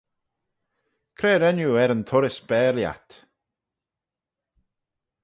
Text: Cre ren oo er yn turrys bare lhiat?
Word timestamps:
Cre 1.17 1.33
ren 1.37 1.61
oo 1.67 1.73
er 1.83 1.93
yn 1.95 2.03
turrys 2.09 2.37
bare 2.49 2.71
lhiat? 2.75 3.09